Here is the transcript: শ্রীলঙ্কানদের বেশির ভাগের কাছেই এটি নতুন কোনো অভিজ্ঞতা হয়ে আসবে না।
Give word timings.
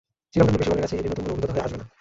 শ্রীলঙ্কানদের 0.29 0.59
বেশির 0.61 0.69
ভাগের 0.69 0.81
কাছেই 0.85 0.99
এটি 1.01 1.07
নতুন 1.11 1.23
কোনো 1.25 1.33
অভিজ্ঞতা 1.33 1.53
হয়ে 1.53 1.65
আসবে 1.65 1.77
না। 1.81 1.85